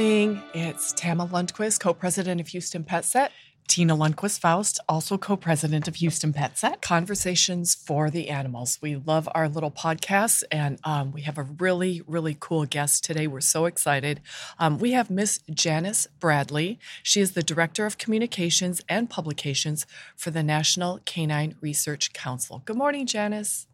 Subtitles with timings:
[0.00, 0.42] morning.
[0.54, 3.32] It's Tama Lundquist, co president of Houston Pet Set.
[3.68, 6.80] Tina Lundquist Faust, also co president of Houston Pet Set.
[6.80, 8.78] Conversations for the Animals.
[8.80, 13.26] We love our little podcast, and um, we have a really, really cool guest today.
[13.26, 14.22] We're so excited.
[14.58, 16.78] Um, we have Miss Janice Bradley.
[17.02, 19.84] She is the Director of Communications and Publications
[20.16, 22.62] for the National Canine Research Council.
[22.64, 23.66] Good morning, Janice.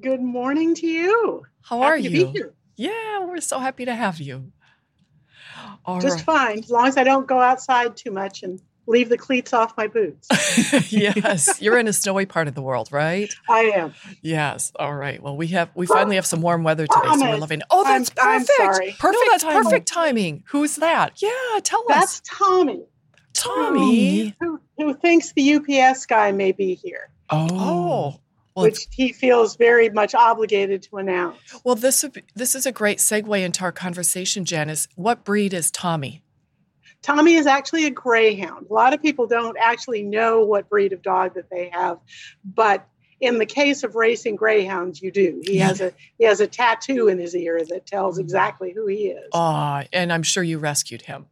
[0.00, 1.42] Good morning to you.
[1.62, 2.52] How are you?
[2.76, 4.52] Yeah, we're so happy to have you.
[5.86, 6.24] All Just right.
[6.24, 9.76] fine, as long as I don't go outside too much and leave the cleats off
[9.76, 10.28] my boots.
[10.92, 13.32] yes, you're in a snowy part of the world, right?
[13.48, 13.94] I am.
[14.22, 14.72] Yes.
[14.76, 15.22] All right.
[15.22, 17.62] Well, we have we finally have some warm weather today, so we're loving.
[17.70, 18.50] Oh, that's I'm, perfect.
[18.60, 18.96] I'm sorry.
[18.98, 19.24] Perfect.
[19.24, 20.44] No, that's perfect timing.
[20.48, 21.20] Who's that?
[21.22, 21.30] Yeah,
[21.62, 22.20] tell that's us.
[22.20, 22.84] That's Tommy.
[23.34, 27.10] Tommy, who, who thinks the UPS guy may be here.
[27.28, 27.48] Oh.
[27.52, 28.20] oh.
[28.56, 31.36] Well, which he feels very much obligated to announce.
[31.62, 34.88] Well, this this is a great segue into our conversation, Janice.
[34.94, 36.22] What breed is Tommy?
[37.02, 38.66] Tommy is actually a greyhound.
[38.70, 41.98] A lot of people don't actually know what breed of dog that they have,
[42.44, 42.88] but
[43.20, 45.42] in the case of racing greyhounds, you do.
[45.44, 49.08] He has a he has a tattoo in his ear that tells exactly who he
[49.08, 49.28] is.
[49.34, 51.26] Ah, and I'm sure you rescued him.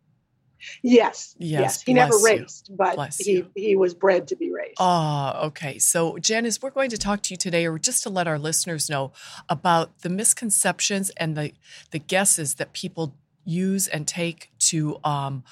[0.82, 1.60] Yes, yes.
[1.60, 1.82] yes.
[1.82, 2.76] He never raced, you.
[2.76, 3.50] but bless he you.
[3.54, 4.76] he was bred to be raced.
[4.78, 5.78] Ah, okay.
[5.78, 8.88] So, Janice, we're going to talk to you today, or just to let our listeners
[8.88, 9.12] know
[9.48, 11.52] about the misconceptions and the
[11.90, 15.44] the guesses that people use and take to um,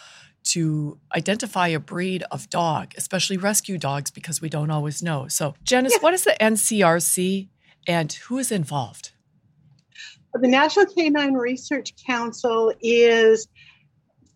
[0.44, 5.28] to identify a breed of dog, especially rescue dogs, because we don't always know.
[5.28, 5.98] So, Janice, yeah.
[6.00, 7.48] what is the NCRC
[7.86, 9.12] and who is involved?
[10.34, 13.48] The National Canine Research Council is,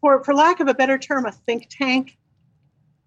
[0.06, 2.16] for, for lack of a better term, a think tank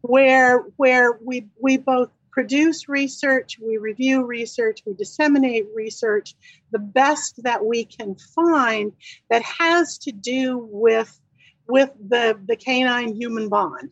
[0.02, 6.36] where where we we both produce research, we review research, we disseminate research,
[6.72, 8.92] the best that we can find
[9.30, 11.18] that has to do with
[11.70, 13.92] with the, the canine human bond.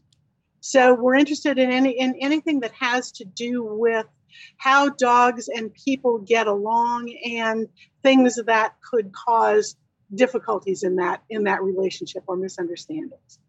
[0.59, 4.05] So we're interested in any in anything that has to do with
[4.57, 7.69] how dogs and people get along and
[8.03, 9.77] things that could cause
[10.13, 13.39] difficulties in that in that relationship or misunderstandings.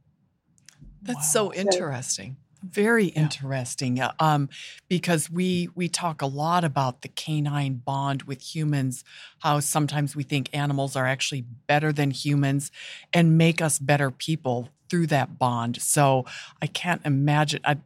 [1.03, 1.51] That's wow.
[1.51, 2.37] so interesting.
[2.39, 4.49] So, very interesting, um,
[4.89, 9.05] because we we talk a lot about the canine bond with humans.
[9.39, 12.73] How sometimes we think animals are actually better than humans,
[13.13, 15.81] and make us better people through that bond.
[15.81, 16.25] So
[16.61, 17.61] I can't imagine.
[17.65, 17.79] I,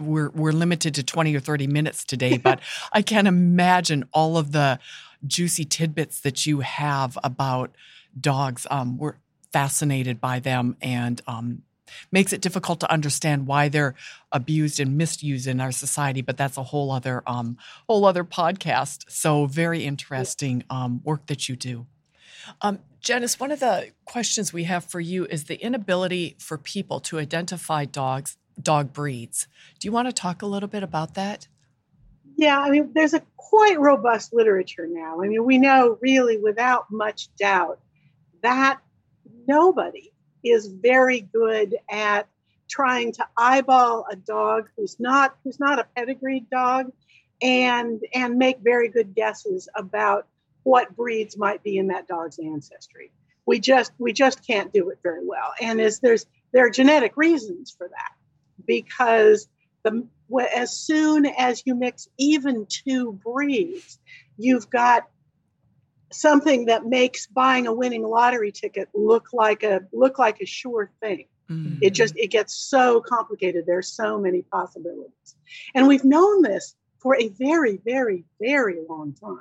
[0.00, 2.60] we're we're limited to twenty or thirty minutes today, but
[2.92, 4.80] I can't imagine all of the
[5.26, 7.74] juicy tidbits that you have about
[8.18, 8.66] dogs.
[8.70, 9.16] Um, we're
[9.52, 11.62] fascinated by them and um,
[12.10, 13.94] makes it difficult to understand why they're
[14.32, 16.22] abused and misused in our society.
[16.22, 17.56] But that's a whole other um,
[17.88, 19.04] whole other podcast.
[19.08, 21.86] So very interesting um, work that you do.
[22.60, 27.00] Um, Janice, one of the questions we have for you is the inability for people
[27.00, 29.46] to identify dogs, dog breeds.
[29.78, 31.48] Do you want to talk a little bit about that?
[32.36, 35.22] Yeah, I mean, there's a quite robust literature now.
[35.22, 37.80] I mean, we know really without much doubt
[38.42, 38.78] that
[39.46, 40.12] nobody
[40.44, 42.28] is very good at
[42.68, 46.92] trying to eyeball a dog who's not who's not a pedigreed dog
[47.40, 50.26] and and make very good guesses about
[50.64, 53.12] what breeds might be in that dog's ancestry
[53.46, 57.16] we just we just can't do it very well and as there's there are genetic
[57.16, 58.12] reasons for that
[58.66, 59.48] because
[59.84, 60.06] the
[60.54, 63.98] as soon as you mix even two breeds
[64.36, 65.04] you've got
[66.12, 70.90] something that makes buying a winning lottery ticket look like a look like a sure
[71.00, 71.26] thing.
[71.50, 71.78] Mm-hmm.
[71.82, 73.64] It just it gets so complicated.
[73.66, 75.36] There's so many possibilities.
[75.74, 79.38] And we've known this for a very, very, very long time.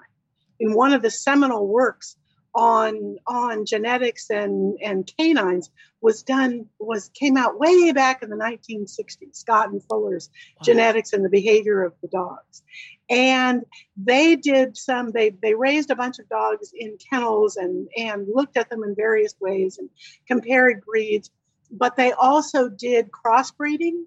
[0.59, 2.15] In one of the seminal works
[2.55, 8.35] on on genetics and and canines was done was came out way back in the
[8.37, 10.63] 1960s scott and fuller's wow.
[10.63, 12.63] genetics and the behavior of the dogs
[13.09, 13.65] and
[13.97, 18.55] they did some they they raised a bunch of dogs in kennels and and looked
[18.55, 19.89] at them in various ways and
[20.25, 21.31] compared breeds
[21.71, 24.03] but they also did crossbreeding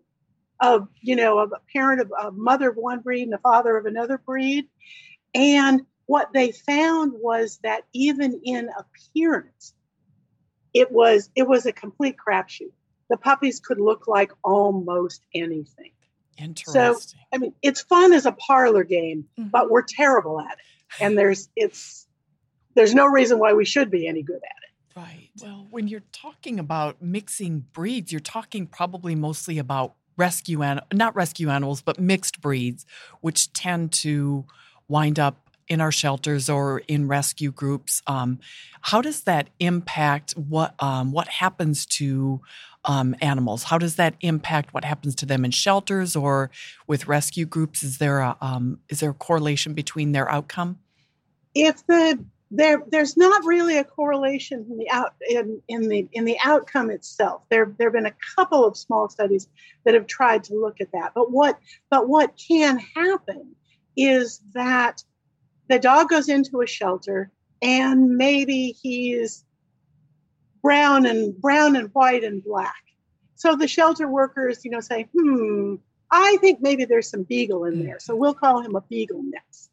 [0.60, 3.76] of you know of a parent of a mother of one breed and a father
[3.76, 4.66] of another breed
[5.34, 9.74] and what they found was that even in appearance
[10.74, 12.72] it was it was a complete crapshoot
[13.08, 15.92] the puppies could look like almost anything
[16.38, 16.72] Interesting.
[16.72, 16.98] So,
[17.32, 19.48] I mean, it's fun as a parlor game, mm-hmm.
[19.48, 21.02] but we're terrible at it.
[21.02, 22.06] And there's it's
[22.74, 24.98] there's no reason why we should be any good at it.
[24.98, 25.30] Right.
[25.42, 31.14] Well, when you're talking about mixing breeds, you're talking probably mostly about rescue an- not
[31.14, 32.86] rescue animals, but mixed breeds,
[33.20, 34.44] which tend to
[34.88, 38.02] wind up in our shelters or in rescue groups.
[38.06, 38.38] Um,
[38.80, 42.40] how does that impact what um, what happens to
[42.84, 43.64] um, animals?
[43.64, 46.50] How does that impact what happens to them in shelters or
[46.86, 47.82] with rescue groups?
[47.82, 50.78] Is there a um, is there a correlation between their outcome?
[51.54, 56.24] If the there there's not really a correlation in the out in, in the in
[56.24, 57.42] the outcome itself.
[57.50, 59.48] There there have been a couple of small studies
[59.84, 61.12] that have tried to look at that.
[61.14, 61.58] But what
[61.90, 63.54] but what can happen
[63.96, 65.02] is that
[65.68, 67.30] the dog goes into a shelter
[67.62, 69.44] and maybe he's
[70.62, 72.82] brown and brown and white and black.
[73.36, 75.76] So the shelter workers, you know, say, hmm,
[76.10, 78.00] I think maybe there's some beagle in there.
[78.00, 79.70] So we'll call him a beagle next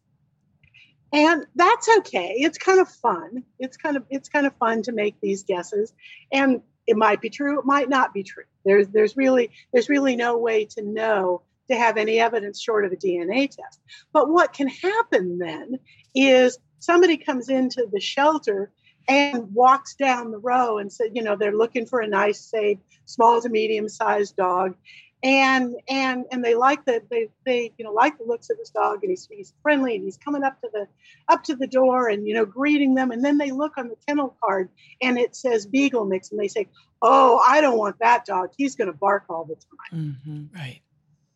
[1.15, 4.92] and that's okay it's kind of fun it's kind of it's kind of fun to
[4.92, 5.94] make these guesses
[6.31, 10.15] and it might be true it might not be true there's there's really there's really
[10.15, 13.80] no way to know to have any evidence short of a dna test.
[14.14, 15.80] But what can happen then
[16.14, 18.72] is somebody comes into the shelter
[19.08, 22.80] and walks down the row and said you know they're looking for a nice say
[23.06, 24.76] small to medium sized dog.
[25.24, 28.70] And and and they like the they they you know like the looks of this
[28.70, 30.88] dog and he's he's friendly and he's coming up to the
[31.30, 33.10] up to the door and you know greeting them.
[33.10, 34.70] And then they look on the kennel card
[35.02, 36.68] and it says beagle mix and they say
[37.02, 38.50] oh i don't want that dog.
[38.56, 40.16] He's going to bark all the time.
[40.26, 40.56] Mm-hmm.
[40.56, 40.82] right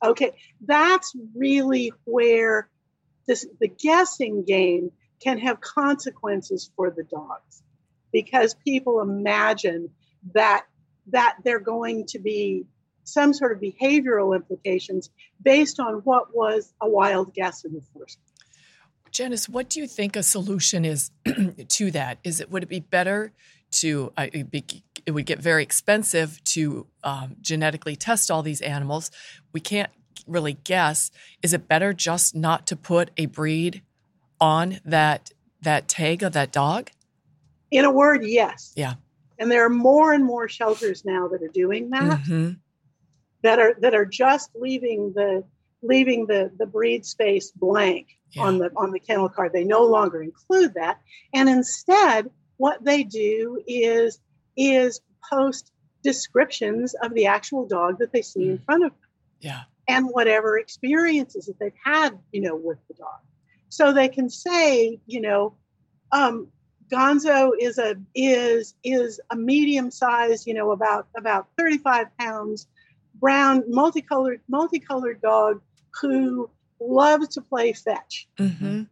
[0.03, 0.31] okay
[0.65, 2.69] that's really where
[3.27, 4.91] this the guessing game
[5.21, 7.61] can have consequences for the dogs
[8.11, 9.89] because people imagine
[10.33, 10.65] that
[11.07, 12.65] that they're going to be
[13.03, 15.09] some sort of behavioral implications
[15.41, 18.19] based on what was a wild guess in the first
[19.11, 21.11] Janice, what do you think a solution is
[21.69, 22.19] to that?
[22.23, 23.31] Is it would it be better
[23.71, 29.11] to uh, be, it, would get very expensive to um, genetically test all these animals?
[29.53, 29.89] We can't
[30.27, 31.11] really guess.
[31.41, 33.81] Is it better just not to put a breed
[34.39, 35.31] on that
[35.61, 36.91] that tag of that dog?
[37.71, 38.73] In a word, yes.
[38.75, 38.95] Yeah.
[39.37, 42.19] And there are more and more shelters now that are doing that.
[42.19, 42.51] Mm-hmm
[43.41, 45.43] that are that are just leaving the
[45.81, 48.43] leaving the the breed space blank yeah.
[48.43, 49.53] on the on the kennel card.
[49.53, 50.99] They no longer include that,
[51.33, 54.19] and instead, what they do is
[54.59, 55.01] is
[55.31, 55.71] post
[56.03, 58.51] descriptions of the actual dog that they see mm.
[58.51, 59.09] in front of them.
[59.39, 59.61] Yeah.
[59.87, 63.19] And whatever experiences that they've had, you know, with the dog.
[63.69, 65.55] So they can say, you know,
[66.11, 66.49] um,
[66.91, 72.67] Gonzo is a is is a medium size, you know, about about 35 pounds,
[73.13, 75.61] brown, multicolored, multicolored dog
[76.01, 78.83] who loves to play fetch, mm-hmm.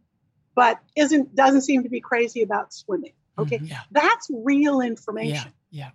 [0.54, 3.14] but isn't doesn't seem to be crazy about swimming.
[3.36, 3.66] Okay, mm-hmm.
[3.66, 3.80] yeah.
[3.90, 5.52] that's real information.
[5.70, 5.90] Yeah.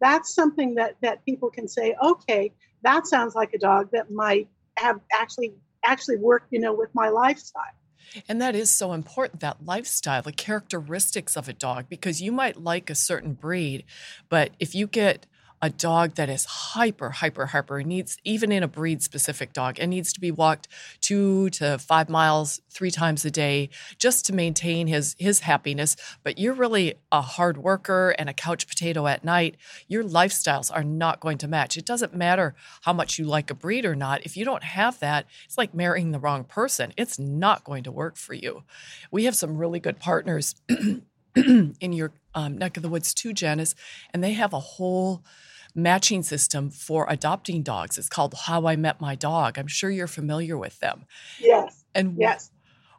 [0.00, 1.94] that's something that that people can say.
[2.02, 2.52] Okay,
[2.82, 5.54] that sounds like a dog that might have actually
[5.84, 7.62] actually work, you know, with my lifestyle.
[8.28, 12.56] And that is so important that lifestyle, the characteristics of a dog, because you might
[12.56, 13.84] like a certain breed,
[14.28, 15.26] but if you get
[15.60, 19.86] a dog that is hyper, hyper, hyper needs, even in a breed specific dog, it
[19.86, 20.68] needs to be walked
[21.00, 23.68] two to five miles three times a day
[23.98, 25.96] just to maintain his his happiness.
[26.22, 29.56] But you're really a hard worker and a couch potato at night.
[29.88, 31.76] Your lifestyles are not going to match.
[31.76, 34.24] It doesn't matter how much you like a breed or not.
[34.24, 36.92] If you don't have that, it's like marrying the wrong person.
[36.96, 38.62] It's not going to work for you.
[39.10, 40.54] We have some really good partners
[41.34, 43.74] in your um, neck of the woods too, Janice,
[44.12, 45.24] and they have a whole
[45.74, 47.98] matching system for adopting dogs.
[47.98, 49.58] It's called How I Met My Dog.
[49.58, 51.04] I'm sure you're familiar with them.
[51.40, 51.84] Yes.
[51.94, 52.50] And yes.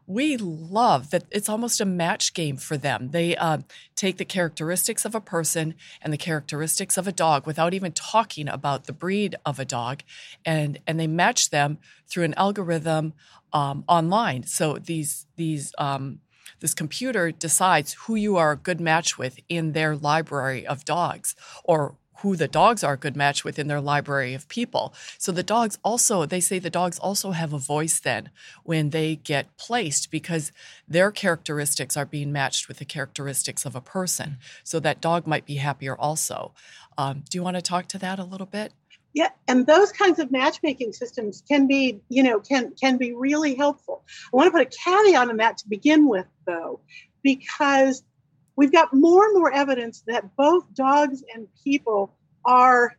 [0.05, 3.11] We love that it's almost a match game for them.
[3.11, 3.59] They uh,
[3.95, 8.49] take the characteristics of a person and the characteristics of a dog without even talking
[8.49, 10.01] about the breed of a dog,
[10.43, 11.77] and and they match them
[12.09, 13.13] through an algorithm
[13.53, 14.43] um, online.
[14.43, 16.21] So these these um,
[16.59, 21.35] this computer decides who you are a good match with in their library of dogs
[21.63, 24.93] or who the dogs are a good match within their library of people.
[25.17, 28.29] So the dogs also, they say the dogs also have a voice then
[28.63, 30.51] when they get placed because
[30.87, 34.37] their characteristics are being matched with the characteristics of a person.
[34.63, 36.53] So that dog might be happier also.
[36.97, 38.73] Um, do you want to talk to that a little bit?
[39.13, 43.55] Yeah, and those kinds of matchmaking systems can be, you know, can can be really
[43.55, 44.03] helpful.
[44.31, 46.79] I want to put a caveat on that to begin with, though,
[47.23, 48.03] because
[48.55, 52.13] we've got more and more evidence that both dogs and people
[52.45, 52.95] are,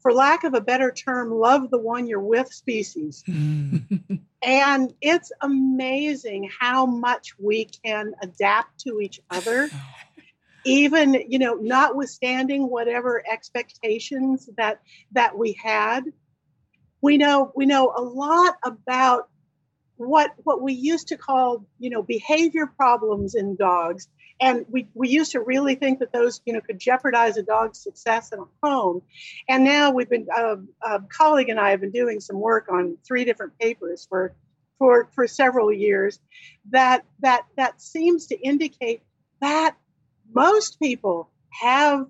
[0.00, 3.22] for lack of a better term, love the one you're with species.
[3.28, 4.20] Mm.
[4.42, 9.68] and it's amazing how much we can adapt to each other.
[9.72, 10.15] Oh.
[10.66, 14.80] Even you know notwithstanding whatever expectations that
[15.12, 16.04] that we had
[17.00, 19.28] we know we know a lot about
[19.96, 24.08] what what we used to call you know behavior problems in dogs.
[24.38, 27.82] And we, we used to really think that those you know could jeopardize a dog's
[27.82, 29.02] success in a home.
[29.48, 32.98] And now we've been uh, a colleague and i have been doing some work on
[33.06, 34.34] three different papers for
[34.78, 36.20] for for several years
[36.70, 39.02] that that that seems to indicate
[39.40, 39.76] that
[40.32, 42.06] most people have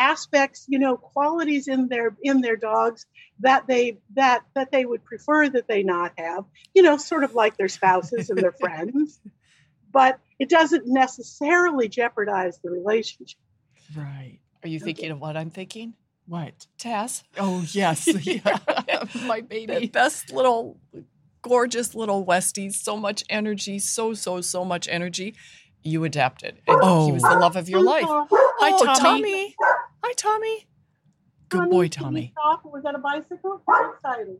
[0.00, 3.04] aspects you know qualities in their in their dogs
[3.40, 7.34] that they that that they would prefer that they not have you know sort of
[7.34, 9.20] like their spouses and their friends.
[9.92, 13.40] But it doesn't necessarily jeopardize the relationship.
[13.96, 14.38] Right.
[14.62, 15.94] Are you thinking of what i'm thinking?
[16.26, 16.66] What?
[16.78, 17.22] Taz?
[17.38, 18.08] oh yes.
[18.24, 18.58] Yeah.
[19.26, 19.74] My baby.
[19.80, 20.78] the best little
[21.42, 22.74] gorgeous little westies.
[22.74, 23.78] So much energy.
[23.80, 25.34] So so so much energy
[25.82, 27.06] you adapted and Oh.
[27.06, 27.38] he was the oh.
[27.38, 29.20] love of your life Hi, hi Oh, tommy.
[29.22, 29.56] Tommy.
[30.04, 30.66] hi tommy
[31.48, 32.64] good Honey, boy can we tommy stop?
[32.64, 33.62] Was that a bicycle?
[33.68, 34.38] How exciting.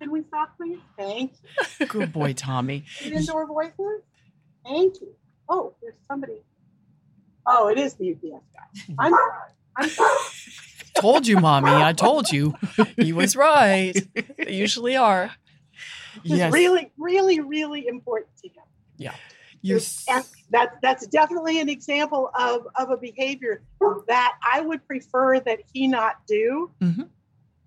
[0.00, 0.78] Can we stop, please?
[0.96, 1.32] Thank
[1.78, 1.86] you.
[1.86, 3.12] good boy tommy you.
[3.16, 4.02] Indoor voices?
[4.64, 5.14] Thank you.
[5.48, 6.38] Oh, there's somebody.
[7.46, 8.94] Oh, it is the UPS guy.
[8.98, 9.50] I'm sorry.
[9.76, 10.18] I'm sorry.
[11.00, 12.52] told you mommy i told you
[12.96, 13.94] he was right
[14.36, 15.30] they usually are
[16.16, 18.64] It's yes really, really, really important to him.
[19.62, 23.62] You're And that, that's definitely an example of, of a behavior
[24.08, 26.70] that I would prefer that he not do.
[26.80, 27.08] Mhm.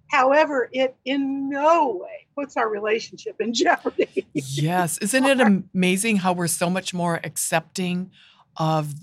[0.10, 4.28] However, it in no way puts our relationship in jeopardy.
[4.34, 4.98] Yes.
[5.00, 5.40] Isn't it
[5.74, 8.12] amazing how we're so much more accepting
[8.58, 8.94] of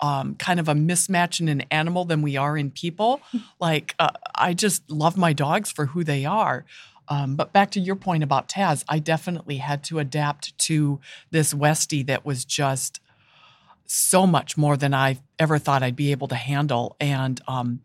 [0.00, 3.20] um, kind of a mismatch in an animal than we are in people?
[3.60, 6.64] Like, uh, I just love my dogs for who they are.
[7.08, 11.52] Um, but back to your point about Taz, I definitely had to adapt to this
[11.54, 13.00] Westie that was just
[13.86, 16.96] so much more than I ever thought I'd be able to handle.
[17.00, 17.80] And um,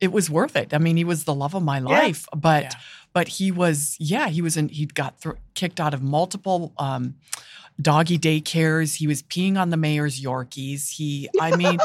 [0.00, 0.72] it was worth it.
[0.72, 2.70] I mean, he was the love of my life, but Yeah.
[3.12, 7.16] but he was yeah he was in he'd got thr kicked out of multiple um,
[7.80, 8.94] doggy daycares.
[8.96, 10.90] He was peeing on the mayor's Yorkies.
[10.92, 11.78] He I mean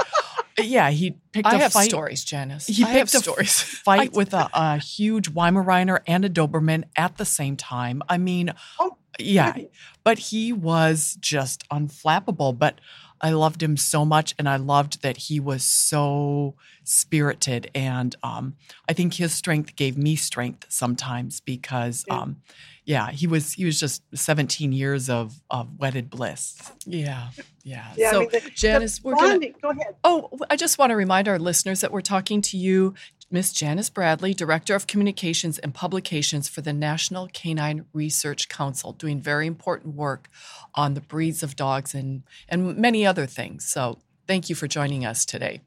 [0.59, 1.89] Uh, yeah he picked I a have fight.
[1.89, 2.67] stories, Janice.
[2.67, 3.61] He I have picked a stories.
[3.85, 8.01] Fight with a, a huge Weimaraner and a Doberman at the same time.
[8.07, 9.55] I mean, Oh, yeah,
[10.03, 12.57] but he was just unflappable.
[12.57, 12.79] But
[13.25, 17.71] I loved him so much, and I loved that he was so spirited.
[17.73, 18.55] And um,
[18.87, 22.19] I think his strength gave me strength sometimes because, Yeah.
[22.19, 22.37] um,
[22.85, 26.71] yeah, he was he was just 17 years of of wedded bliss.
[26.85, 27.29] yeah,
[27.63, 27.87] yeah.
[27.97, 29.95] Yeah, I so, mean, the- Janice, The we're going to Go ahead.
[30.03, 32.93] Oh, I just want to remind our listeners that we're talking to you,
[33.35, 39.19] Miss Janice Bradley, Director of Communications and Publications for the National Canine Research Council, doing
[39.19, 40.29] very important work
[40.73, 43.65] on the breeds of dogs and, and many other things.
[43.65, 45.59] So thank you for joining us today.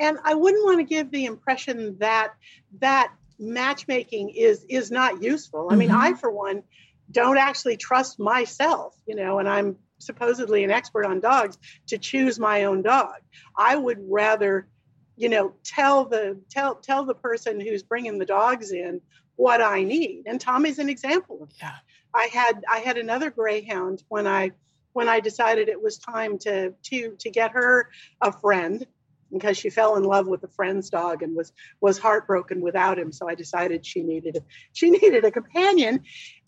[0.00, 2.32] And I wouldn't want to give the impression that
[2.80, 5.68] that matchmaking is is not useful.
[5.70, 6.02] I mean, Mhm.
[6.02, 6.64] I for one
[7.12, 12.40] don't actually trust myself, you know, and I'm supposedly an expert on dogs to choose
[12.40, 13.14] my own dog.
[13.56, 14.66] I would rather,
[15.16, 19.00] you know, tell the tell tell the person who's bringing the dogs in
[19.36, 20.24] what I need.
[20.26, 21.80] And Tommy's an example of that.
[21.84, 22.20] Yeah.
[22.20, 24.52] I had I had another greyhound when I
[24.92, 27.90] when I decided it was time to to to get her
[28.20, 28.86] a friend
[29.32, 33.12] because she fell in love with a friend's dog and was was heartbroken without him
[33.12, 34.42] so i decided she needed
[34.72, 36.00] she needed a companion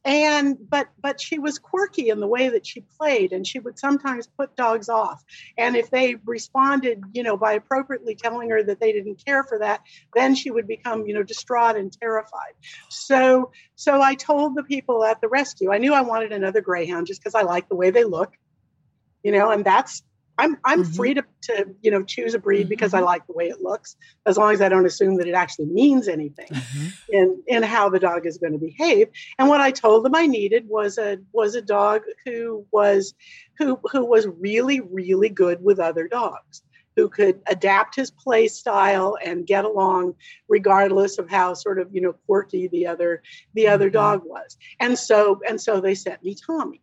[0.07, 3.77] and but but she was quirky in the way that she played and she would
[3.79, 5.23] sometimes put dogs off.
[5.59, 9.59] And if they responded you know by appropriately telling her that they didn't care for
[9.59, 9.81] that
[10.15, 12.55] then she would become you know distraught and terrified.
[12.89, 17.07] So so i told the people at the rescue i knew i wanted another greyhound
[17.07, 18.33] just because i like the way they look
[19.23, 20.03] you know and that's
[20.39, 20.97] i'm i'm Mhm.
[20.97, 23.05] free to, to you know choose a breed because i Mhm.
[23.07, 26.09] like the way it looks as long as i don't assume that it actually means
[26.09, 26.49] anything
[27.09, 30.27] in in how the dog is going to behave and what i told them i
[30.27, 33.15] needed was a was a dog who was
[33.59, 36.63] who who was really really good with other dogs
[36.97, 40.15] who could adapt his play style and get along
[40.49, 43.23] regardless of how sort of you know quirky the other
[43.55, 43.93] the other Mhm.
[43.95, 46.83] dog was and so and so they sent me tommy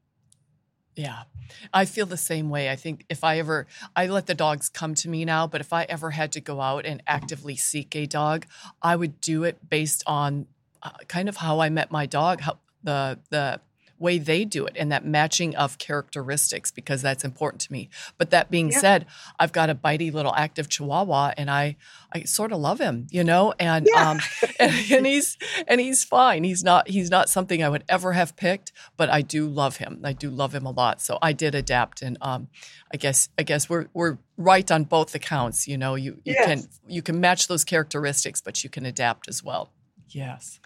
[0.96, 1.24] Yeah.
[1.74, 2.70] I feel the same way.
[2.70, 5.74] I think if I ever, I let the dogs come to me now, but if
[5.74, 8.46] I ever had to go out and actively seek a dog,
[8.82, 10.48] I would do it based on
[10.82, 13.62] uh, kind of how I met my dog, how the, the,
[14.04, 17.90] way they do it and that matching of characteristics because that's important to me.
[18.20, 18.80] But that being Yeah.
[18.80, 19.06] said,
[19.40, 21.78] I've got a bitey little active chihuahua and I
[22.16, 24.12] I sort of love him, you know, and Yeah.
[24.12, 24.20] um
[24.60, 26.44] and, and he's and he's fine.
[26.44, 30.02] He's not he's not something I would ever have picked, but I do love him.
[30.04, 31.02] I do love him a lot.
[31.02, 32.50] So I did adapt and um
[32.94, 35.96] I guess I guess we're we're right on both accounts, you know.
[35.96, 36.46] You you Yes.
[36.46, 36.60] can
[36.96, 39.72] you can match those characteristics, but you can adapt as well.
[40.10, 40.60] Yes.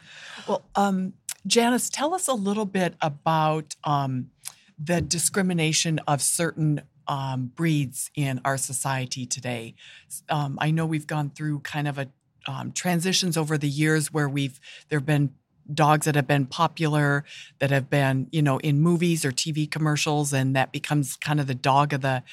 [0.48, 1.14] Well, um,
[1.48, 4.30] Janice, tell us a little bit about um,
[4.78, 9.74] the discrimination of certain um, breeds in our society today.
[10.30, 12.10] Um, I know we've gone through kind of a
[12.48, 15.34] um, transitions over the years where we've there have been
[15.74, 17.26] dogs that have been popular
[17.60, 21.48] that have been you know in movies or TV commercials and that becomes kind of
[21.48, 22.24] the dog of the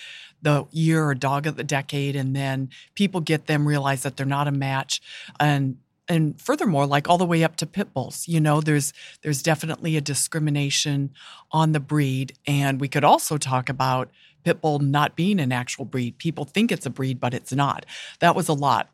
[0.40, 4.25] the year or dog of the decade and then people get them realize that they're
[4.25, 5.00] not a match
[5.40, 5.76] and
[6.08, 8.92] and furthermore like all the way up to pit bulls you know there's
[9.23, 11.11] there's definitely a discrimination
[11.50, 14.11] on the breed and we could also talk about
[14.44, 17.87] pit bull not being an actual breed people think it's a breed but it's not
[18.20, 18.90] that was a lot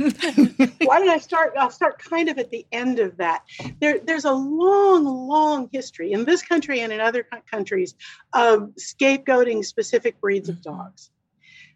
[0.00, 1.52] Why don't I start?
[1.58, 3.42] I'll start kind of at the end of that.
[3.80, 7.94] There, there's a long, long history in this country and in other countries
[8.32, 10.76] of scapegoating specific breeds of mm-hmm.
[10.76, 11.10] dogs.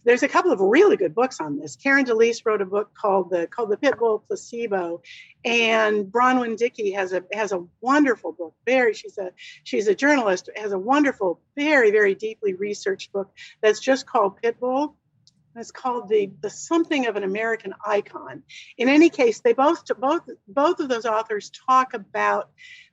[0.04, 1.76] There's a couple of really good books on this.
[1.76, 5.02] Karen Delise wrote a book called the called the Pit Bull Placebo,
[5.44, 8.54] and Bronwen Dickey has a has a wonderful book.
[8.66, 9.30] Very, she's a
[9.64, 10.50] she's a journalist.
[10.56, 13.30] Has a wonderful, very very deeply researched book
[13.62, 14.96] that's just called Pit Bull
[15.56, 18.42] it's called the the something of an American icon.
[18.76, 22.50] In any case, they both both both of those authors talk about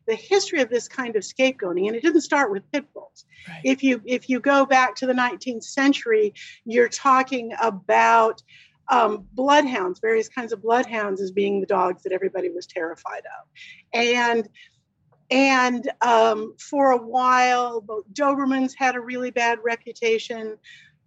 [0.07, 3.25] the history of this kind of scapegoating, and it didn't start with pit bulls.
[3.47, 3.61] Right.
[3.63, 6.33] If you if you go back to the 19th century,
[6.65, 8.41] you're talking about
[8.89, 13.47] um, bloodhounds, various kinds of bloodhounds, as being the dogs that everybody was terrified of,
[13.93, 14.47] and
[15.31, 20.57] and um, for a while, Dobermans had a really bad reputation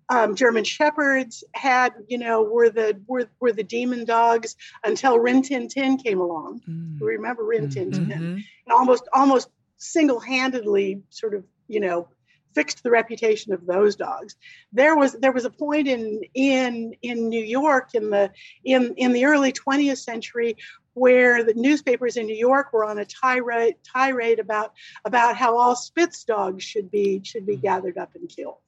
[0.09, 5.43] um, German shepherds had, you know, were the were, were the demon dogs until Rin
[5.43, 6.61] Tin Tin came along.
[6.69, 7.01] Mm.
[7.01, 8.07] Remember Rin Tin Tin?
[8.07, 8.23] Mm-hmm.
[8.35, 12.09] And almost almost single handedly, sort of, you know,
[12.55, 14.37] fixed the reputation of those dogs.
[14.73, 18.31] There was there was a point in in in New York in the
[18.65, 20.57] in in the early 20th century
[20.95, 24.73] where the newspapers in New York were on a tirade tirade about
[25.05, 27.63] about how all Spitz dogs should be should be mm.
[27.63, 28.59] gathered up and killed.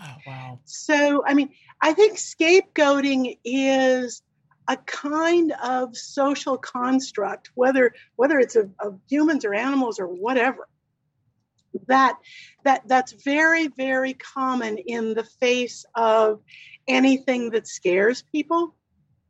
[0.00, 0.60] Oh, wow.
[0.64, 4.22] So, I mean, I think scapegoating is
[4.68, 10.68] a kind of social construct, whether whether it's of, of humans or animals or whatever.
[11.86, 12.18] That
[12.64, 16.40] that that's very very common in the face of
[16.86, 18.74] anything that scares people.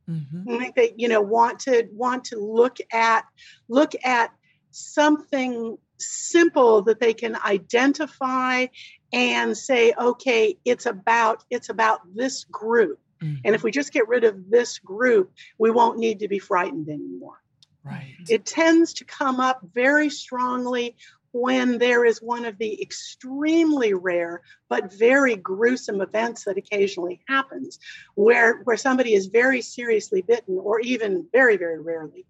[0.09, 0.51] Mm-hmm.
[0.51, 3.25] I think they you know want to want to look at
[3.69, 4.31] look at
[4.71, 8.67] something simple that they can identify
[9.13, 13.01] and say okay it's about it's about this group.
[13.23, 13.41] Mm-hmm.
[13.45, 16.89] and if we just get rid of this group we won't need to be frightened
[16.89, 17.43] anymore.
[17.85, 18.15] Right.
[18.29, 20.97] It tends to come up very strongly
[21.33, 27.79] when there is one of the extremely rare but very gruesome events that occasionally happens
[28.15, 32.27] where where somebody is very seriously bitten or even very very rarely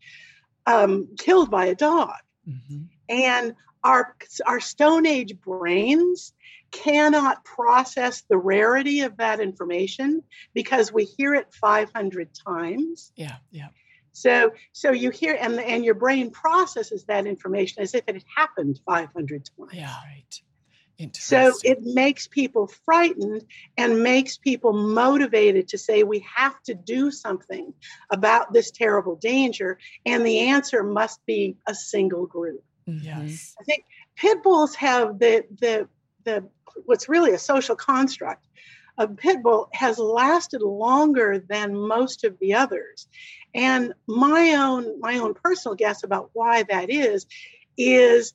[0.66, 2.14] um, killed by a dog
[2.48, 2.82] mm-hmm.
[3.08, 4.14] and our
[4.46, 6.32] our stone age brains
[6.70, 10.22] cannot process the rarity of that information
[10.54, 13.12] because we hear it 500 times.
[13.16, 13.68] Yeah, yeah.
[14.12, 18.24] So, so you hear, and and your brain processes that information as if it had
[18.36, 19.70] happened 500 times.
[19.72, 20.40] Yeah, right.
[21.12, 23.44] So it makes people frightened
[23.76, 27.72] and makes people motivated to say we have to do something
[28.10, 32.64] about this terrible danger, and the answer must be a single group.
[32.88, 33.04] Mm-hmm.
[33.04, 33.84] Yes, I think
[34.16, 35.88] pit bulls have the the
[36.24, 36.48] the
[36.84, 38.44] what's really a social construct
[38.98, 43.06] a pit bull has lasted longer than most of the others.
[43.54, 47.26] And my own my own personal guess about why that is
[47.76, 48.34] is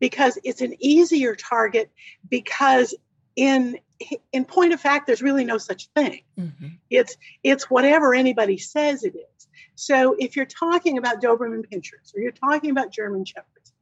[0.00, 1.90] because it's an easier target
[2.28, 2.94] because
[3.36, 3.78] in
[4.32, 6.68] in point of fact there's really no such thing mm-hmm.
[6.88, 12.20] it's it's whatever anybody says it is so if you're talking about doberman pinschers or
[12.20, 13.72] you're talking about german shepherds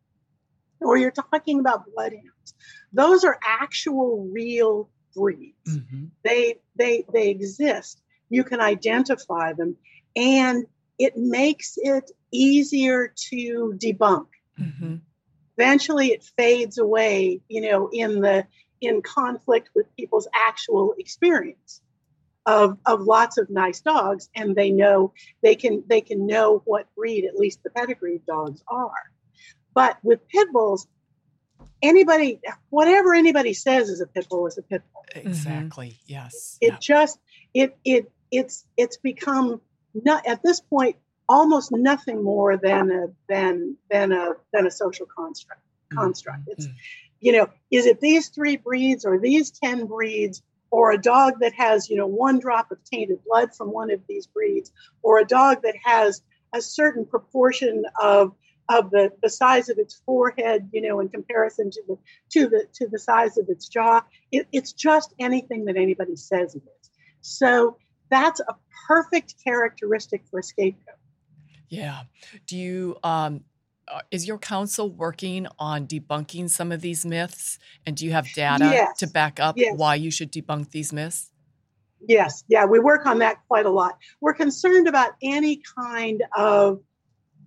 [0.81, 2.55] or you're talking about bloodhounds
[2.93, 5.53] those are actual real breeds.
[5.69, 6.05] Mm-hmm.
[6.25, 8.01] They they they exist.
[8.29, 9.77] You can identify them,
[10.15, 10.67] and
[10.99, 14.27] it makes it easier to debunk.
[14.61, 14.97] Mm-hmm.
[15.59, 17.41] Eventually, it fades away.
[17.49, 18.47] You know, in the
[18.81, 21.81] in conflict with people's actual experience
[22.47, 26.87] of, of lots of nice dogs and they know they can they can know what
[26.95, 28.93] breed at least the pedigree dogs are
[29.75, 30.87] but with pit bulls
[31.83, 32.41] anybody,
[32.71, 35.05] whatever anybody says is a pit bull is a pit bull.
[35.15, 35.89] Exactly.
[35.89, 36.13] Mm-hmm.
[36.13, 36.59] Yes.
[36.61, 36.79] It yeah.
[36.81, 37.19] just
[37.55, 39.61] it it it's it's become
[39.95, 40.97] not at this point
[41.29, 45.63] almost nothing more than a than than a than a social construct
[45.93, 46.41] construct.
[46.43, 46.53] Mm-hmm.
[46.53, 46.69] It's
[47.21, 51.53] you know, is it these three breeds or these 10 breeds or a dog that
[51.55, 54.71] has, you know, one drop of tainted blood from one of these breeds
[55.03, 56.23] or a dog that has
[56.55, 58.35] a certain proportion of
[58.71, 61.99] of the, the size of its forehead, you know, in comparison to the
[62.31, 64.03] to the to the size of its jaw.
[64.31, 66.91] It, it's just anything that anybody says it is.
[67.23, 67.79] So
[68.11, 68.55] that's a
[68.87, 70.98] perfect characteristic for a scapegoat.
[71.69, 72.03] Yeah.
[72.47, 73.45] Do you um
[73.87, 78.31] uh, is your council working on debunking some of these myths and do you have
[78.35, 78.99] data yes.
[78.99, 79.75] to back up yes.
[79.77, 81.33] why you should debunk these myths?
[82.07, 83.99] Yes, yeah, we work on that quite a lot.
[84.21, 86.81] We're concerned about any kind of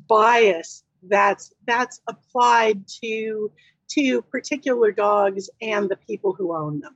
[0.08, 3.52] bias that's that's applied to
[3.92, 6.96] to particular dogs and the people who own them.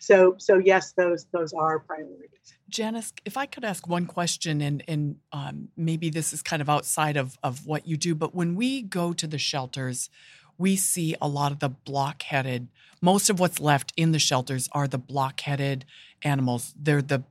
[0.00, 2.54] So so yes, those those are priorities.
[2.70, 6.70] Janice, if I could ask one question, and and um, maybe this is kind of
[6.70, 10.08] outside of of what you do, but when we go to the shelters,
[10.56, 12.68] we see a lot of the blockheaded.
[13.02, 15.84] Most of what's left in the shelters are the blockheaded
[16.22, 16.74] animals.
[16.80, 17.24] They're the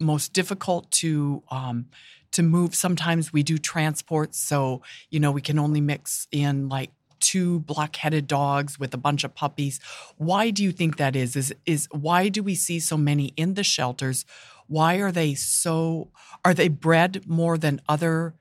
[0.00, 1.86] most difficult to um,
[2.32, 2.74] to move.
[2.74, 8.26] Sometimes we do transports, so you know we can only mix in like two block-headed
[8.26, 9.80] dogs with a bunch of puppies.
[10.16, 11.36] Why do you think that is?
[11.36, 14.24] Is is why do we see so many in the shelters?
[14.66, 16.10] Why are they so?
[16.44, 18.34] Are they bred more than other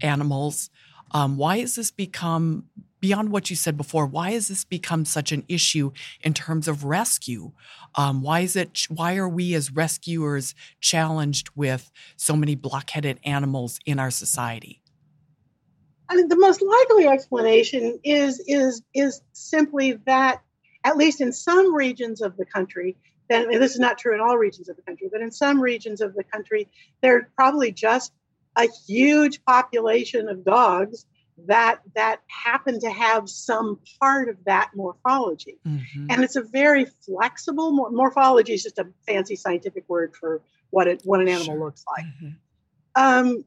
[0.00, 0.70] animals?
[1.12, 2.64] Um, why has this become
[3.00, 4.06] beyond what you said before?
[4.06, 5.90] Why has this become such an issue
[6.22, 7.52] in terms of rescue?
[7.94, 8.86] Um, why is it?
[8.88, 14.81] Why are we as rescuers challenged with so many blockheaded animals in our society?
[16.12, 20.42] I mean, the most likely explanation is is is simply that,
[20.84, 22.98] at least in some regions of the country,
[23.30, 26.02] then this is not true in all regions of the country, but in some regions
[26.02, 26.68] of the country,
[27.00, 28.12] there's probably just
[28.56, 31.06] a huge population of dogs
[31.46, 36.06] that that happen to have some part of that morphology mm-hmm.
[36.10, 41.00] and it's a very flexible morphology is just a fancy scientific word for what it
[41.04, 41.64] what an animal sure.
[41.64, 42.28] looks like mm-hmm.
[43.02, 43.44] um,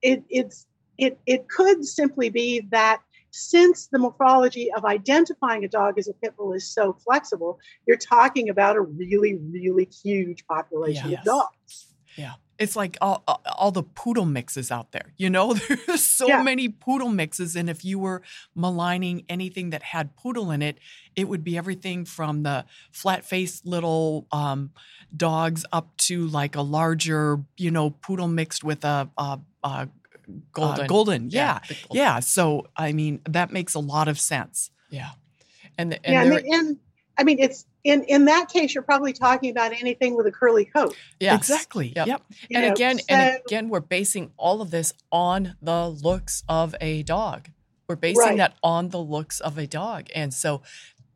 [0.00, 0.66] it it's
[1.02, 6.12] it it could simply be that since the morphology of identifying a dog as a
[6.14, 11.20] pit bull is so flexible you're talking about a really really huge population yes.
[11.20, 11.86] of dogs
[12.16, 13.24] yeah it's like all,
[13.56, 15.12] all the poodle mixes out there.
[15.16, 15.54] You know,
[15.86, 16.42] there's so yeah.
[16.42, 17.56] many poodle mixes.
[17.56, 18.22] And if you were
[18.54, 20.78] maligning anything that had poodle in it,
[21.16, 24.70] it would be everything from the flat faced little um,
[25.14, 29.88] dogs up to like a larger, you know, poodle mixed with a, a, a
[30.52, 30.84] golden.
[30.84, 31.30] Uh, golden.
[31.30, 31.60] Yeah.
[31.68, 31.76] Yeah.
[31.88, 31.96] Golden.
[31.96, 32.20] yeah.
[32.20, 34.70] So, I mean, that makes a lot of sense.
[34.90, 35.10] Yeah.
[35.78, 36.78] And, and, yeah, and, and
[37.18, 40.64] I mean, it's in in that case, you're probably talking about anything with a curly
[40.64, 40.96] coat.
[41.18, 41.92] Yeah, exactly.
[41.94, 42.06] Yep.
[42.06, 42.22] yep.
[42.52, 46.74] and know, again, so, and again, we're basing all of this on the looks of
[46.80, 47.48] a dog.
[47.88, 48.36] We're basing right.
[48.38, 50.62] that on the looks of a dog, and so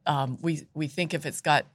[0.06, 1.66] um, we we think if it's got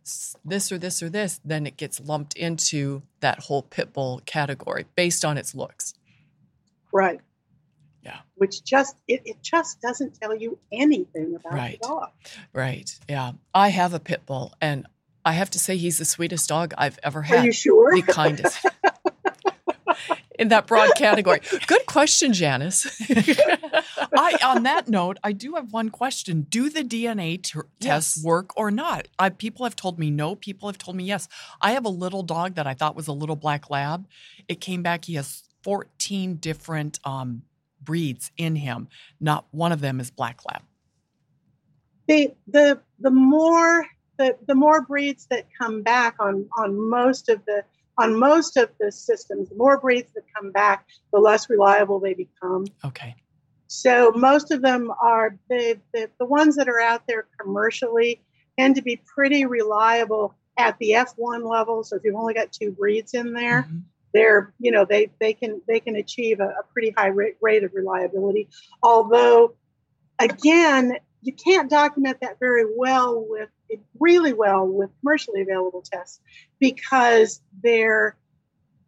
[0.44, 4.86] this or this or this, then it gets lumped into that whole pit bull category
[4.96, 5.94] based on its looks.
[6.93, 7.19] Right.
[8.04, 8.19] Yeah.
[8.36, 11.80] Which just it, it just doesn't tell you anything about right.
[11.82, 12.10] the dog.
[12.54, 12.97] Right.
[13.08, 13.34] Yeah.
[13.54, 14.88] I have a pit bull and
[15.23, 17.39] I have to say he's the sweetest dog I've ever had.
[17.39, 17.95] Are you sure?
[17.95, 18.65] The kindest.
[20.41, 21.39] in that broad category.
[21.67, 22.99] Good question, Janice.
[24.17, 28.51] I, on that note, I do have one question: Do the DNA t- tests work
[28.58, 29.08] or not?
[29.19, 30.36] I, people have told me no.
[30.36, 31.27] People have told me yes.
[31.62, 34.08] I have a little dog that I thought was a little black lab.
[34.47, 35.06] It came back.
[35.06, 37.43] He has 14 different um,
[37.82, 38.88] breeds in him.
[39.19, 40.62] Not one of them is black lab.
[42.08, 43.86] The the the more
[44.17, 47.63] the, the more breeds that come back on on most of the
[47.97, 52.13] on most of the systems, the more breeds that come back, the less reliable they
[52.13, 52.65] become.
[52.84, 53.15] Okay.
[53.67, 58.21] So most of them are the, the, the ones that are out there commercially
[58.58, 61.84] tend to be pretty reliable at the F1 level.
[61.84, 63.80] So if you've only got two breeds in there, mm-hmm
[64.13, 67.63] they're you know they they can they can achieve a, a pretty high rate, rate
[67.63, 68.50] of reliability.
[68.84, 69.56] Although
[70.19, 73.50] again you can't document that very well with
[74.00, 76.19] really well with commercially available tests
[76.60, 78.17] because their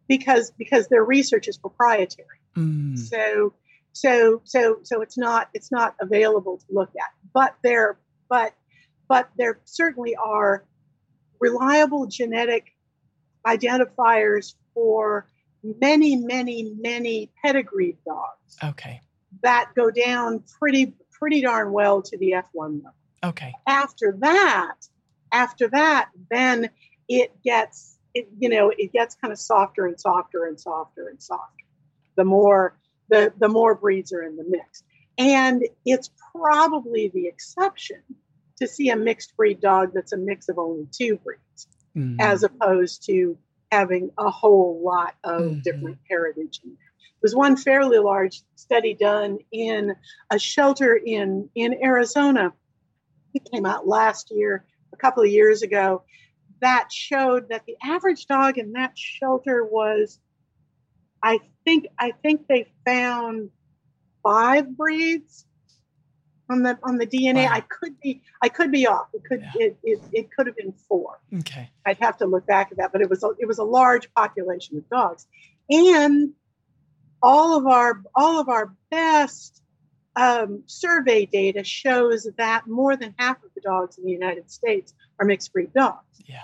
[0.08, 2.26] because because their research is proprietary.
[2.56, 2.96] Mm.
[2.96, 3.52] so
[3.92, 7.10] so so so it's not it's not available to look at.
[7.32, 8.54] But there but
[9.08, 10.64] but there certainly are
[11.40, 12.72] reliable genetic
[13.46, 15.26] identifiers for
[15.62, 18.56] many, many, many pedigreed dogs.
[18.62, 19.00] Okay.
[19.42, 22.94] That go down pretty, pretty darn well to the F1 level.
[23.24, 23.52] Okay.
[23.66, 24.74] After that,
[25.32, 26.70] after that, then
[27.08, 31.22] it gets, it, you know, it gets kind of softer and softer and softer and
[31.22, 31.64] softer.
[32.16, 32.76] The more,
[33.08, 34.84] the, the more breeds are in the mix.
[35.16, 38.02] And it's probably the exception
[38.58, 42.20] to see a mixed breed dog that's a mix of only two breeds, mm-hmm.
[42.20, 43.36] as opposed to
[43.74, 45.60] having a whole lot of mm-hmm.
[45.60, 46.92] different heritage in there.
[47.22, 49.94] was one fairly large study done in
[50.30, 52.52] a shelter in in Arizona.
[53.34, 56.04] It came out last year, a couple of years ago,
[56.60, 60.20] that showed that the average dog in that shelter was,
[61.20, 63.50] I think, I think they found
[64.22, 65.46] five breeds
[66.50, 67.44] on the on the DNA.
[67.44, 67.52] Wow.
[67.52, 69.08] I could be I could be off.
[69.14, 69.66] It could yeah.
[69.66, 71.20] it, it, it could have been four.
[71.38, 71.70] Okay.
[71.86, 74.12] I'd have to look back at that, but it was a, it was a large
[74.14, 75.26] population of dogs,
[75.70, 76.32] and
[77.22, 79.62] all of our all of our best
[80.16, 84.94] um, survey data shows that more than half of the dogs in the United States
[85.18, 86.22] are mixed breed dogs.
[86.26, 86.42] Yeah.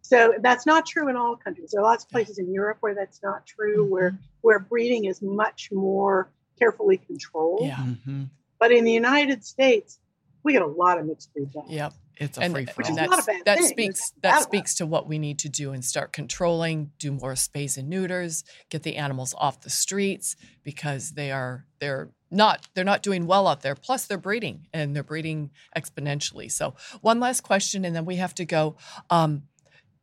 [0.00, 1.70] So that's not true in all countries.
[1.70, 3.92] There are lots of places in Europe where that's not true, mm-hmm.
[3.92, 7.66] where where breeding is much more carefully controlled.
[7.66, 7.76] Yeah.
[7.76, 8.24] Mm-hmm.
[8.62, 9.98] But in the United States,
[10.44, 11.68] we get a lot of mixed breed dogs.
[11.68, 11.94] Yep.
[12.18, 12.94] It's a free for all.
[12.94, 17.10] That, that speaks that speaks to what we need to do and start controlling, do
[17.10, 22.68] more spays and neuters, get the animals off the streets because they are they're not
[22.74, 23.74] they're not doing well out there.
[23.74, 26.48] Plus they're breeding and they're breeding exponentially.
[26.48, 28.76] So one last question and then we have to go.
[29.10, 29.42] Um,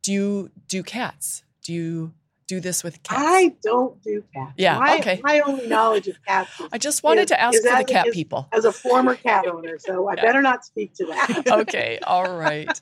[0.02, 1.44] do you do cats?
[1.62, 2.12] Do you
[2.50, 3.22] do this with cats?
[3.24, 4.54] I don't do cats.
[4.56, 5.20] Yeah, my, okay.
[5.22, 6.50] My only knowledge of cats.
[6.60, 8.48] Is, I just wanted is, to ask for the cat is, people.
[8.52, 10.22] As a former cat owner, so I yeah.
[10.22, 11.44] better not speak to that.
[11.60, 12.80] okay, all right.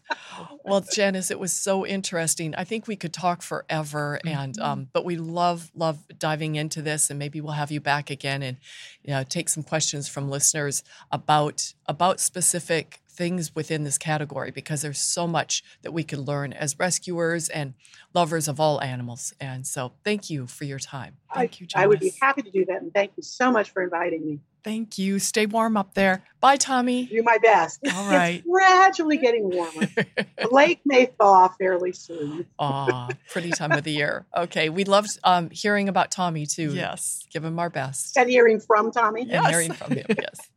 [0.65, 2.55] Well, Janice, it was so interesting.
[2.55, 4.65] I think we could talk forever, and mm-hmm.
[4.65, 8.43] um, but we love love diving into this, and maybe we'll have you back again
[8.43, 8.57] and
[9.03, 14.81] you know, take some questions from listeners about about specific things within this category because
[14.81, 17.75] there's so much that we can learn as rescuers and
[18.15, 19.35] lovers of all animals.
[19.41, 21.17] And so thank you for your time.
[21.35, 21.67] Thank I, you.
[21.75, 22.81] I would be happy to do that.
[22.81, 24.39] And thank you so much for inviting me.
[24.63, 25.19] Thank you.
[25.19, 26.23] Stay warm up there.
[26.41, 27.07] Bye, Tommy.
[27.07, 27.81] Do my best.
[27.93, 28.37] All right.
[28.37, 29.87] It's gradually getting warmer.
[29.97, 32.47] the lake may thaw fairly soon.
[32.59, 34.27] Aw, pretty time of the year.
[34.37, 34.69] Okay.
[34.69, 36.73] We loved um, hearing about Tommy too.
[36.73, 37.27] Yes.
[37.33, 38.17] Give him our best.
[38.17, 39.25] And hearing from Tommy.
[39.27, 39.45] Yes.
[39.45, 40.07] And hearing from him.
[40.09, 40.51] Yes.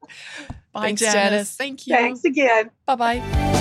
[0.73, 1.13] Bye, Thanks, Janice.
[1.13, 1.55] Janice.
[1.55, 1.95] Thank you.
[1.95, 2.71] Thanks again.
[2.85, 3.57] Bye bye.